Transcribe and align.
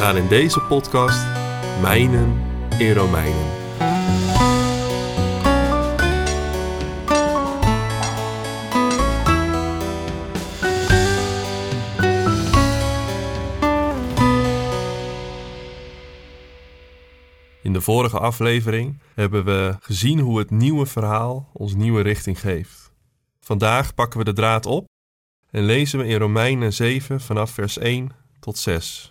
Gaan 0.00 0.16
in 0.16 0.28
deze 0.28 0.60
podcast 0.60 1.26
mijnen 1.80 2.42
in 2.78 2.92
Romeinen. 2.92 3.46
In 17.62 17.72
de 17.72 17.80
vorige 17.80 18.18
aflevering 18.18 19.00
hebben 19.14 19.44
we 19.44 19.76
gezien 19.80 20.18
hoe 20.18 20.38
het 20.38 20.50
nieuwe 20.50 20.86
verhaal 20.86 21.50
ons 21.52 21.74
nieuwe 21.74 22.02
richting 22.02 22.40
geeft. 22.40 22.92
Vandaag 23.40 23.94
pakken 23.94 24.18
we 24.18 24.24
de 24.24 24.32
draad 24.32 24.66
op 24.66 24.86
en 25.50 25.62
lezen 25.62 25.98
we 25.98 26.06
in 26.06 26.18
Romeinen 26.18 26.72
7 26.72 27.20
vanaf 27.20 27.50
vers 27.50 27.78
1 27.78 28.10
tot 28.38 28.58
6. 28.58 29.09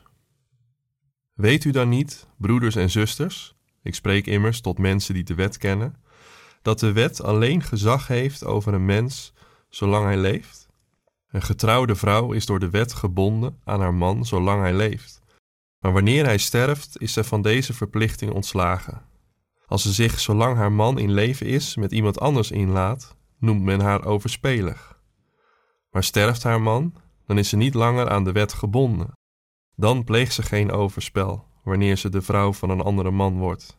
Weet 1.39 1.63
u 1.63 1.71
dan 1.71 1.89
niet, 1.89 2.27
broeders 2.37 2.75
en 2.75 2.89
zusters, 2.89 3.55
ik 3.83 3.95
spreek 3.95 4.25
immers 4.25 4.61
tot 4.61 4.77
mensen 4.77 5.13
die 5.13 5.23
de 5.23 5.33
wet 5.33 5.57
kennen, 5.57 5.95
dat 6.61 6.79
de 6.79 6.91
wet 6.91 7.23
alleen 7.23 7.63
gezag 7.63 8.07
heeft 8.07 8.45
over 8.45 8.73
een 8.73 8.85
mens 8.85 9.33
zolang 9.69 10.05
hij 10.05 10.17
leeft? 10.17 10.67
Een 11.31 11.41
getrouwde 11.41 11.95
vrouw 11.95 12.31
is 12.31 12.45
door 12.45 12.59
de 12.59 12.69
wet 12.69 12.93
gebonden 12.93 13.59
aan 13.63 13.79
haar 13.79 13.93
man 13.93 14.25
zolang 14.25 14.61
hij 14.61 14.73
leeft. 14.73 15.21
Maar 15.79 15.93
wanneer 15.93 16.25
hij 16.25 16.37
sterft, 16.37 17.01
is 17.01 17.13
zij 17.13 17.23
van 17.23 17.41
deze 17.41 17.73
verplichting 17.73 18.31
ontslagen. 18.31 19.01
Als 19.65 19.81
ze 19.81 19.91
zich 19.91 20.19
zolang 20.19 20.57
haar 20.57 20.71
man 20.71 20.97
in 20.97 21.11
leven 21.11 21.45
is 21.45 21.75
met 21.75 21.91
iemand 21.91 22.19
anders 22.19 22.51
inlaat, 22.51 23.15
noemt 23.37 23.63
men 23.63 23.79
haar 23.79 24.05
overspelig. 24.05 25.01
Maar 25.89 26.03
sterft 26.03 26.43
haar 26.43 26.61
man, 26.61 26.93
dan 27.25 27.37
is 27.37 27.49
ze 27.49 27.57
niet 27.57 27.73
langer 27.73 28.09
aan 28.09 28.23
de 28.23 28.31
wet 28.31 28.53
gebonden. 28.53 29.17
Dan 29.79 30.03
pleegt 30.03 30.33
ze 30.33 30.43
geen 30.43 30.71
overspel 30.71 31.45
wanneer 31.63 31.97
ze 31.97 32.09
de 32.09 32.21
vrouw 32.21 32.53
van 32.53 32.69
een 32.69 32.81
andere 32.81 33.11
man 33.11 33.37
wordt. 33.37 33.77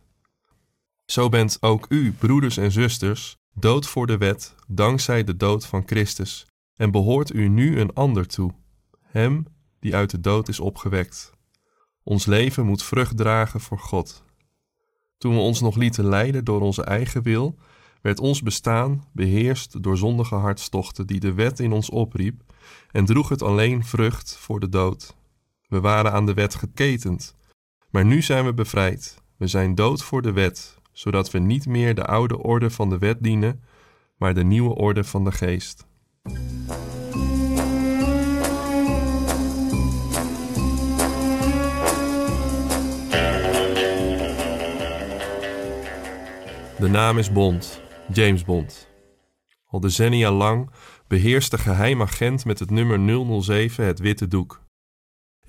Zo 1.05 1.29
bent 1.29 1.57
ook 1.61 1.87
u, 1.89 2.13
broeders 2.13 2.57
en 2.57 2.73
zusters, 2.73 3.37
dood 3.55 3.87
voor 3.87 4.07
de 4.07 4.19
wet, 4.19 4.55
dankzij 4.67 5.25
de 5.25 5.37
dood 5.37 5.67
van 5.67 5.83
Christus, 5.87 6.47
en 6.77 6.91
behoort 6.91 7.33
u 7.33 7.49
nu 7.49 7.81
een 7.81 7.95
ander 7.95 8.27
toe, 8.27 8.51
hem 9.03 9.47
die 9.81 9.95
uit 9.95 10.11
de 10.11 10.21
dood 10.21 10.49
is 10.49 10.61
opgewekt. 10.61 11.33
Ons 12.03 12.27
leven 12.27 12.67
moet 12.67 12.83
vrucht 12.83 13.17
dragen 13.17 13.61
voor 13.61 13.79
God. 13.79 14.25
Toen 15.19 15.35
we 15.35 15.41
ons 15.41 15.61
nog 15.61 15.77
lieten 15.77 16.05
leiden 16.05 16.45
door 16.45 16.61
onze 16.61 16.85
eigen 16.85 17.23
wil, 17.23 17.59
werd 18.03 18.21
ons 18.21 18.43
bestaan 18.43 19.05
beheerst 19.13 19.83
door 19.83 19.97
zondige 19.97 20.35
hartstochten 20.35 21.07
die 21.07 21.21
de 21.21 21.33
wet 21.33 21.61
in 21.61 21.73
ons 21.73 21.91
opriep 21.91 22.43
en 22.91 23.05
droeg 23.05 23.29
het 23.29 23.43
alleen 23.43 23.85
vrucht 23.85 24.37
voor 24.37 24.61
de 24.61 24.69
dood. 24.69 25.19
We 25.71 25.81
waren 25.81 26.13
aan 26.13 26.27
de 26.27 26.35
wet 26.35 26.55
geketend, 26.55 27.37
maar 27.91 28.05
nu 28.05 28.23
zijn 28.23 28.45
we 28.45 28.55
bevrijd. 28.55 29.23
We 29.37 29.47
zijn 29.47 29.75
dood 29.75 30.03
voor 30.03 30.23
de 30.23 30.33
wet, 30.33 30.79
zodat 30.93 31.31
we 31.31 31.39
niet 31.39 31.67
meer 31.67 31.95
de 31.95 32.05
oude 32.05 32.39
orde 32.39 32.71
van 32.71 32.91
de 32.91 32.99
wet 32.99 33.23
dienen, 33.23 33.63
maar 34.17 34.35
de 34.35 34.45
nieuwe 34.45 34.75
orde 34.75 35.05
van 35.05 35.25
de 35.25 35.33
geest. 35.33 35.87
De 46.79 46.89
naam 46.89 47.19
is 47.19 47.33
Bond, 47.33 47.83
James 48.13 48.45
Bond. 48.45 48.89
Al 49.67 49.81
decennia 49.81 50.31
lang 50.31 50.71
beheerst 51.09 51.51
de 51.51 51.59
geheimagent 51.59 52.45
met 52.45 52.59
het 52.59 52.71
nummer 52.71 53.27
007 53.43 53.85
het 53.85 53.99
witte 53.99 54.29
doek. 54.29 54.69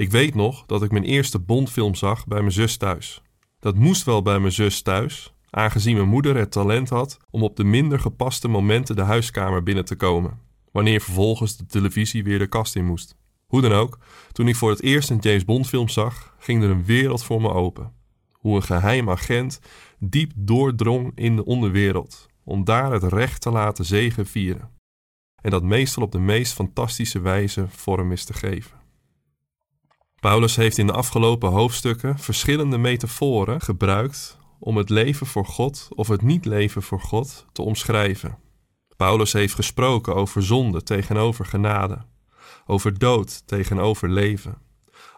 Ik 0.01 0.11
weet 0.11 0.35
nog 0.35 0.65
dat 0.65 0.83
ik 0.83 0.91
mijn 0.91 1.03
eerste 1.03 1.39
Bondfilm 1.39 1.95
zag 1.95 2.27
bij 2.27 2.39
mijn 2.39 2.51
zus 2.51 2.77
thuis. 2.77 3.21
Dat 3.59 3.75
moest 3.75 4.03
wel 4.03 4.21
bij 4.21 4.39
mijn 4.39 4.51
zus 4.51 4.81
thuis, 4.81 5.33
aangezien 5.49 5.95
mijn 5.95 6.07
moeder 6.07 6.35
het 6.35 6.51
talent 6.51 6.89
had 6.89 7.17
om 7.29 7.43
op 7.43 7.55
de 7.55 7.63
minder 7.63 7.99
gepaste 7.99 8.47
momenten 8.47 8.95
de 8.95 9.01
huiskamer 9.01 9.63
binnen 9.63 9.85
te 9.85 9.95
komen, 9.95 10.39
wanneer 10.71 11.01
vervolgens 11.01 11.57
de 11.57 11.65
televisie 11.65 12.23
weer 12.23 12.39
de 12.39 12.47
kast 12.47 12.75
in 12.75 12.85
moest. 12.85 13.15
Hoe 13.45 13.61
dan 13.61 13.71
ook, 13.71 13.99
toen 14.31 14.47
ik 14.47 14.55
voor 14.55 14.69
het 14.69 14.81
eerst 14.81 15.09
een 15.09 15.19
James 15.19 15.45
Bond 15.45 15.67
film 15.67 15.89
zag, 15.89 16.35
ging 16.39 16.63
er 16.63 16.69
een 16.69 16.85
wereld 16.85 17.23
voor 17.23 17.41
me 17.41 17.49
open. 17.49 17.93
Hoe 18.31 18.55
een 18.55 18.63
geheim 18.63 19.09
agent 19.09 19.59
diep 19.99 20.31
doordrong 20.35 21.11
in 21.15 21.35
de 21.35 21.45
onderwereld, 21.45 22.27
om 22.43 22.63
daar 22.63 22.91
het 22.91 23.03
recht 23.03 23.41
te 23.41 23.51
laten 23.51 23.85
zegen 23.85 24.25
vieren. 24.25 24.69
En 25.41 25.51
dat 25.51 25.63
meestal 25.63 26.03
op 26.03 26.11
de 26.11 26.19
meest 26.19 26.53
fantastische 26.53 27.19
wijze 27.19 27.65
vorm 27.69 28.11
is 28.11 28.23
te 28.23 28.33
geven. 28.33 28.80
Paulus 30.21 30.55
heeft 30.55 30.77
in 30.77 30.87
de 30.87 30.93
afgelopen 30.93 31.49
hoofdstukken 31.49 32.19
verschillende 32.19 32.77
metaforen 32.77 33.61
gebruikt 33.61 34.37
om 34.59 34.77
het 34.77 34.89
leven 34.89 35.27
voor 35.27 35.45
God 35.45 35.87
of 35.95 36.07
het 36.07 36.21
niet 36.21 36.45
leven 36.45 36.83
voor 36.83 36.99
God 36.99 37.45
te 37.51 37.61
omschrijven. 37.61 38.37
Paulus 38.97 39.33
heeft 39.33 39.53
gesproken 39.53 40.15
over 40.15 40.43
zonde 40.43 40.83
tegenover 40.83 41.45
genade, 41.45 42.05
over 42.65 42.99
dood 42.99 43.47
tegenover 43.47 44.09
leven, 44.09 44.57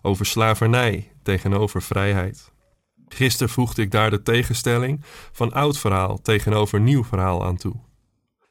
over 0.01 0.25
slavernij 0.25 1.11
tegenover 1.23 1.81
vrijheid. 1.81 2.51
Gisteren 3.07 3.53
voegde 3.53 3.81
ik 3.81 3.91
daar 3.91 4.09
de 4.09 4.21
tegenstelling 4.21 5.01
van 5.31 5.53
oud 5.53 5.77
verhaal 5.77 6.21
tegenover 6.21 6.79
nieuw 6.79 7.03
verhaal 7.03 7.45
aan 7.45 7.57
toe. 7.57 7.75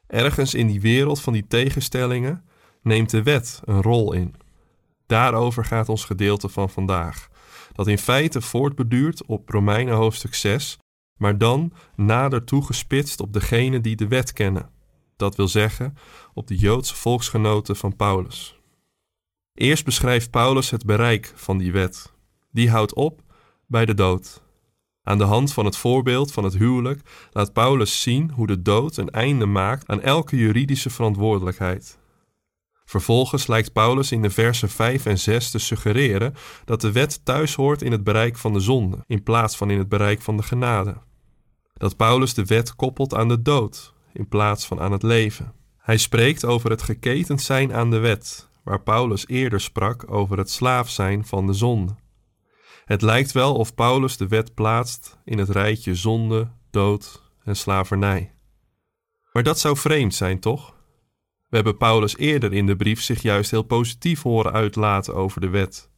Ergens 0.07 0.53
in 0.53 0.67
die 0.67 0.81
wereld 0.81 1.21
van 1.21 1.33
die 1.33 1.47
tegenstellingen 1.47 2.45
neemt 2.81 3.09
de 3.09 3.23
wet 3.23 3.61
een 3.65 3.81
rol 3.81 4.13
in. 4.13 4.41
Daarover 5.05 5.65
gaat 5.65 5.89
ons 5.89 6.05
gedeelte 6.05 6.49
van 6.49 6.69
vandaag, 6.69 7.27
dat 7.73 7.87
in 7.87 7.97
feite 7.97 8.41
voortbeduurt 8.41 9.25
op 9.25 9.49
Romeinen 9.49 9.95
hoofdstuk 9.95 10.35
6, 10.35 10.77
maar 11.17 11.37
dan 11.37 11.73
nader 11.95 12.43
toegespitst 12.43 13.19
op 13.19 13.33
degene 13.33 13.81
die 13.81 13.95
de 13.95 14.07
wet 14.07 14.33
kennen, 14.33 14.69
dat 15.15 15.35
wil 15.35 15.47
zeggen 15.47 15.97
op 16.33 16.47
de 16.47 16.57
Joodse 16.57 16.95
volksgenoten 16.95 17.75
van 17.75 17.95
Paulus. 17.95 18.59
Eerst 19.53 19.85
beschrijft 19.85 20.31
Paulus 20.31 20.69
het 20.69 20.85
bereik 20.85 21.33
van 21.35 21.57
die 21.57 21.71
wet. 21.71 22.13
Die 22.51 22.69
houdt 22.69 22.93
op 22.93 23.21
bij 23.67 23.85
de 23.85 23.93
dood. 23.93 24.41
Aan 25.03 25.17
de 25.17 25.23
hand 25.23 25.53
van 25.53 25.65
het 25.65 25.77
voorbeeld 25.77 26.31
van 26.31 26.43
het 26.43 26.53
huwelijk 26.53 27.01
laat 27.31 27.53
Paulus 27.53 28.01
zien 28.01 28.31
hoe 28.31 28.47
de 28.47 28.61
dood 28.61 28.97
een 28.97 29.09
einde 29.09 29.45
maakt 29.45 29.87
aan 29.87 30.01
elke 30.01 30.37
juridische 30.37 30.89
verantwoordelijkheid. 30.89 31.99
Vervolgens 32.93 33.47
lijkt 33.47 33.73
Paulus 33.73 34.11
in 34.11 34.21
de 34.21 34.29
versen 34.29 34.69
5 34.69 35.05
en 35.05 35.19
6 35.19 35.51
te 35.51 35.59
suggereren 35.59 36.35
dat 36.65 36.81
de 36.81 36.91
wet 36.91 37.25
thuis 37.25 37.55
hoort 37.55 37.81
in 37.81 37.91
het 37.91 38.03
bereik 38.03 38.37
van 38.37 38.53
de 38.53 38.59
zonde, 38.59 39.03
in 39.07 39.23
plaats 39.23 39.57
van 39.57 39.69
in 39.69 39.77
het 39.77 39.89
bereik 39.89 40.21
van 40.21 40.37
de 40.37 40.43
genade. 40.43 40.97
Dat 41.73 41.97
Paulus 41.97 42.33
de 42.33 42.45
wet 42.45 42.75
koppelt 42.75 43.13
aan 43.13 43.27
de 43.27 43.41
dood, 43.41 43.93
in 44.11 44.27
plaats 44.27 44.65
van 44.65 44.79
aan 44.79 44.91
het 44.91 45.03
leven. 45.03 45.53
Hij 45.77 45.97
spreekt 45.97 46.45
over 46.45 46.69
het 46.69 46.81
geketend 46.81 47.41
zijn 47.41 47.73
aan 47.73 47.91
de 47.91 47.99
wet, 47.99 48.49
waar 48.63 48.81
Paulus 48.81 49.27
eerder 49.27 49.61
sprak 49.61 50.11
over 50.11 50.37
het 50.37 50.49
slaaf 50.49 50.89
zijn 50.89 51.25
van 51.25 51.47
de 51.47 51.53
zonde. 51.53 51.95
Het 52.85 53.01
lijkt 53.01 53.31
wel 53.31 53.55
of 53.55 53.75
Paulus 53.75 54.17
de 54.17 54.27
wet 54.27 54.53
plaatst 54.53 55.17
in 55.25 55.37
het 55.37 55.49
rijtje 55.49 55.95
zonde, 55.95 56.51
dood 56.71 57.21
en 57.43 57.55
slavernij. 57.55 58.33
Maar 59.31 59.43
dat 59.43 59.59
zou 59.59 59.77
vreemd 59.77 60.15
zijn, 60.15 60.39
toch? 60.39 60.73
We 61.53 61.59
hebben 61.59 61.77
Paulus 61.77 62.17
eerder 62.17 62.53
in 62.53 62.65
de 62.65 62.75
brief 62.75 63.01
zich 63.01 63.21
juist 63.21 63.51
heel 63.51 63.63
positief 63.63 64.21
horen 64.21 64.53
uitlaten 64.53 65.15
over 65.15 65.41
de 65.41 65.49
wet. 65.49 65.89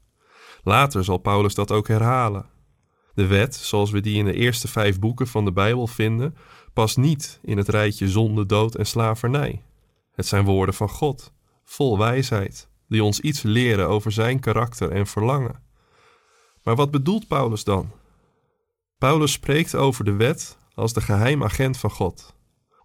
Later 0.63 1.03
zal 1.03 1.17
Paulus 1.17 1.55
dat 1.55 1.71
ook 1.71 1.87
herhalen. 1.87 2.45
De 3.13 3.25
wet, 3.25 3.55
zoals 3.55 3.91
we 3.91 3.99
die 3.99 4.17
in 4.17 4.25
de 4.25 4.33
eerste 4.33 4.67
vijf 4.67 4.99
boeken 4.99 5.27
van 5.27 5.45
de 5.45 5.51
Bijbel 5.51 5.87
vinden, 5.87 6.35
past 6.73 6.97
niet 6.97 7.39
in 7.41 7.57
het 7.57 7.69
rijtje 7.69 8.09
zonde, 8.09 8.45
dood 8.45 8.75
en 8.75 8.85
slavernij. 8.85 9.63
Het 10.11 10.25
zijn 10.25 10.45
woorden 10.45 10.75
van 10.75 10.89
God, 10.89 11.33
vol 11.63 11.97
wijsheid, 11.97 12.69
die 12.87 13.03
ons 13.03 13.19
iets 13.19 13.41
leren 13.41 13.87
over 13.87 14.11
zijn 14.11 14.39
karakter 14.39 14.91
en 14.91 15.07
verlangen. 15.07 15.63
Maar 16.63 16.75
wat 16.75 16.91
bedoelt 16.91 17.27
Paulus 17.27 17.63
dan? 17.63 17.91
Paulus 18.97 19.31
spreekt 19.31 19.75
over 19.75 20.05
de 20.05 20.13
wet 20.13 20.57
als 20.73 20.93
de 20.93 21.01
geheimagent 21.01 21.77
van 21.77 21.91
God. 21.91 22.34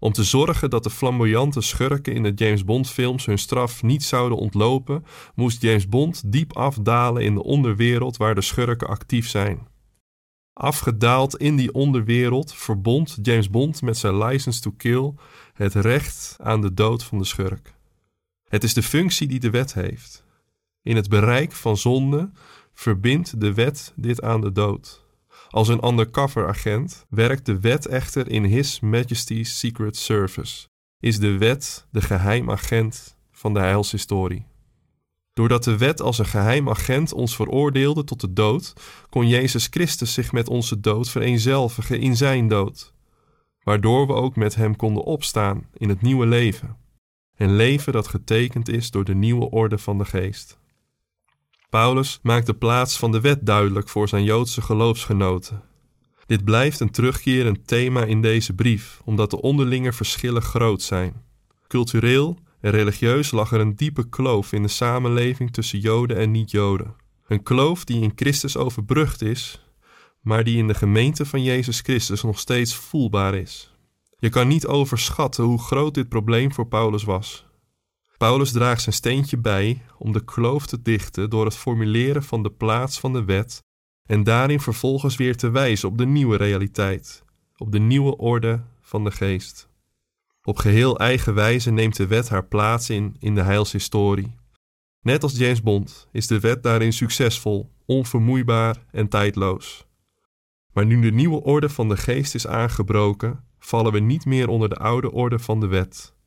Om 0.00 0.12
te 0.12 0.24
zorgen 0.24 0.70
dat 0.70 0.82
de 0.82 0.90
flamboyante 0.90 1.60
schurken 1.60 2.14
in 2.14 2.22
de 2.22 2.32
James 2.34 2.64
Bond 2.64 2.88
films 2.90 3.26
hun 3.26 3.38
straf 3.38 3.82
niet 3.82 4.02
zouden 4.02 4.38
ontlopen, 4.38 5.04
moest 5.34 5.62
James 5.62 5.88
Bond 5.88 6.32
diep 6.32 6.56
afdalen 6.56 7.22
in 7.22 7.34
de 7.34 7.42
onderwereld 7.42 8.16
waar 8.16 8.34
de 8.34 8.40
schurken 8.40 8.88
actief 8.88 9.28
zijn. 9.28 9.68
Afgedaald 10.52 11.36
in 11.36 11.56
die 11.56 11.74
onderwereld 11.74 12.54
verbond 12.54 13.18
James 13.22 13.50
Bond 13.50 13.82
met 13.82 13.96
zijn 13.96 14.18
license 14.18 14.60
to 14.60 14.70
kill 14.76 15.14
het 15.54 15.74
recht 15.74 16.36
aan 16.38 16.60
de 16.60 16.74
dood 16.74 17.04
van 17.04 17.18
de 17.18 17.24
schurk. 17.24 17.74
Het 18.48 18.64
is 18.64 18.74
de 18.74 18.82
functie 18.82 19.28
die 19.28 19.40
de 19.40 19.50
wet 19.50 19.74
heeft. 19.74 20.24
In 20.82 20.96
het 20.96 21.08
bereik 21.08 21.52
van 21.52 21.76
zonde 21.76 22.30
verbindt 22.74 23.40
de 23.40 23.54
wet 23.54 23.92
dit 23.96 24.22
aan 24.22 24.40
de 24.40 24.52
dood. 24.52 24.99
Als 25.50 25.68
een 25.68 25.86
undercover 25.86 26.48
agent 26.48 27.06
werkt 27.08 27.46
de 27.46 27.60
wet 27.60 27.86
echter 27.86 28.30
in 28.30 28.44
His 28.44 28.80
Majesty's 28.80 29.58
Secret 29.58 29.96
Service. 29.96 30.68
Is 31.00 31.18
de 31.18 31.38
wet 31.38 31.86
de 31.90 32.00
geheim 32.00 32.50
agent 32.50 33.16
van 33.32 33.54
de 33.54 33.60
heilshistorie. 33.60 34.46
Doordat 35.32 35.64
de 35.64 35.76
wet 35.76 36.00
als 36.02 36.18
een 36.18 36.26
geheim 36.26 36.68
agent 36.68 37.12
ons 37.12 37.36
veroordeelde 37.36 38.04
tot 38.04 38.20
de 38.20 38.32
dood, 38.32 38.72
kon 39.08 39.28
Jezus 39.28 39.66
Christus 39.70 40.14
zich 40.14 40.32
met 40.32 40.48
onze 40.48 40.80
dood 40.80 41.10
vereenzelvigen 41.10 42.00
in 42.00 42.16
zijn 42.16 42.48
dood, 42.48 42.94
waardoor 43.62 44.06
we 44.06 44.12
ook 44.12 44.36
met 44.36 44.54
hem 44.54 44.76
konden 44.76 45.04
opstaan 45.04 45.66
in 45.72 45.88
het 45.88 46.02
nieuwe 46.02 46.26
leven. 46.26 46.76
Een 47.36 47.56
leven 47.56 47.92
dat 47.92 48.08
getekend 48.08 48.68
is 48.68 48.90
door 48.90 49.04
de 49.04 49.14
nieuwe 49.14 49.50
orde 49.50 49.78
van 49.78 49.98
de 49.98 50.04
geest. 50.04 50.59
Paulus 51.70 52.18
maakt 52.22 52.46
de 52.46 52.54
plaats 52.54 52.98
van 52.98 53.12
de 53.12 53.20
wet 53.20 53.46
duidelijk 53.46 53.88
voor 53.88 54.08
zijn 54.08 54.24
Joodse 54.24 54.62
geloofsgenoten. 54.62 55.62
Dit 56.26 56.44
blijft 56.44 56.80
een 56.80 56.90
terugkerend 56.90 57.66
thema 57.66 58.04
in 58.04 58.22
deze 58.22 58.54
brief, 58.54 59.00
omdat 59.04 59.30
de 59.30 59.40
onderlinge 59.40 59.92
verschillen 59.92 60.42
groot 60.42 60.82
zijn. 60.82 61.22
Cultureel 61.66 62.38
en 62.60 62.70
religieus 62.70 63.30
lag 63.30 63.52
er 63.52 63.60
een 63.60 63.76
diepe 63.76 64.08
kloof 64.08 64.52
in 64.52 64.62
de 64.62 64.68
samenleving 64.68 65.52
tussen 65.52 65.78
Joden 65.78 66.16
en 66.16 66.30
niet-Joden. 66.30 66.94
Een 67.26 67.42
kloof 67.42 67.84
die 67.84 68.02
in 68.02 68.12
Christus 68.14 68.56
overbrugd 68.56 69.22
is, 69.22 69.66
maar 70.20 70.44
die 70.44 70.56
in 70.56 70.66
de 70.66 70.74
gemeente 70.74 71.26
van 71.26 71.42
Jezus 71.42 71.80
Christus 71.80 72.22
nog 72.22 72.38
steeds 72.38 72.74
voelbaar 72.74 73.34
is. 73.34 73.74
Je 74.18 74.28
kan 74.28 74.48
niet 74.48 74.66
overschatten 74.66 75.44
hoe 75.44 75.58
groot 75.58 75.94
dit 75.94 76.08
probleem 76.08 76.52
voor 76.52 76.66
Paulus 76.66 77.04
was. 77.04 77.49
Paulus 78.20 78.52
draagt 78.52 78.82
zijn 78.82 78.94
steentje 78.94 79.38
bij 79.38 79.82
om 79.98 80.12
de 80.12 80.24
kloof 80.24 80.66
te 80.66 80.82
dichten 80.82 81.30
door 81.30 81.44
het 81.44 81.56
formuleren 81.56 82.22
van 82.22 82.42
de 82.42 82.50
plaats 82.50 83.00
van 83.00 83.12
de 83.12 83.24
wet 83.24 83.62
en 84.08 84.24
daarin 84.24 84.60
vervolgens 84.60 85.16
weer 85.16 85.36
te 85.36 85.50
wijzen 85.50 85.88
op 85.88 85.98
de 85.98 86.06
nieuwe 86.06 86.36
realiteit, 86.36 87.24
op 87.56 87.72
de 87.72 87.78
nieuwe 87.78 88.16
orde 88.16 88.62
van 88.80 89.04
de 89.04 89.10
geest. 89.10 89.68
Op 90.42 90.56
geheel 90.56 90.98
eigen 90.98 91.34
wijze 91.34 91.70
neemt 91.70 91.96
de 91.96 92.06
wet 92.06 92.28
haar 92.28 92.44
plaats 92.44 92.90
in 92.90 93.16
in 93.18 93.34
de 93.34 93.42
heilshistorie. 93.42 94.34
Net 95.02 95.22
als 95.22 95.36
James 95.36 95.62
Bond 95.62 96.08
is 96.12 96.26
de 96.26 96.40
wet 96.40 96.62
daarin 96.62 96.92
succesvol, 96.92 97.70
onvermoeibaar 97.86 98.84
en 98.90 99.08
tijdloos. 99.08 99.86
Maar 100.72 100.86
nu 100.86 101.00
de 101.00 101.12
nieuwe 101.12 101.42
orde 101.42 101.68
van 101.68 101.88
de 101.88 101.96
geest 101.96 102.34
is 102.34 102.46
aangebroken, 102.46 103.44
vallen 103.58 103.92
we 103.92 104.00
niet 104.00 104.24
meer 104.24 104.48
onder 104.48 104.68
de 104.68 104.76
oude 104.76 105.12
orde 105.12 105.38
van 105.38 105.60
de 105.60 105.66
wet. 105.66 106.18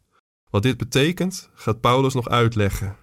Wat 0.53 0.63
dit 0.63 0.77
betekent, 0.77 1.49
gaat 1.53 1.81
Paulus 1.81 2.13
nog 2.13 2.29
uitleggen. 2.29 2.95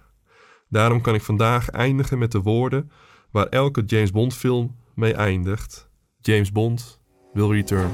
Daarom 0.69 1.01
kan 1.01 1.15
ik 1.15 1.21
vandaag 1.21 1.69
eindigen 1.69 2.17
met 2.17 2.31
de 2.31 2.41
woorden 2.41 2.91
waar 3.31 3.47
elke 3.47 3.83
James 3.85 4.11
Bond 4.11 4.33
film 4.33 4.75
mee 4.95 5.13
eindigt. 5.13 5.89
James 6.21 6.51
Bond 6.51 7.01
will 7.33 7.47
return. 7.47 7.91